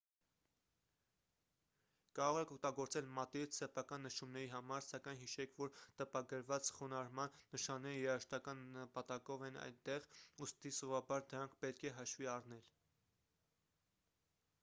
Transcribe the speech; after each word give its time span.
կարող 2.19 2.37
եք 2.43 2.53
օգտագործել 2.55 3.09
մատիտ 3.17 3.57
սեփական 3.57 4.03
նշումների 4.07 4.49
համար 4.53 4.85
սակայն 4.87 5.19
հիշեք 5.25 5.53
որ 5.63 5.69
տպագրված 6.01 6.71
խոնարհման 6.79 7.37
նշանները 7.53 8.01
երաժշտական 8.01 8.65
նպատակով 8.81 9.47
են 9.51 9.61
այնտեղ 9.67 10.09
ուստի 10.47 10.73
սովորաբար 10.81 11.29
դրանք 11.35 11.57
պետք 11.67 11.87
է 11.93 11.95
հաշվի 12.01 12.31
առնել 12.39 12.65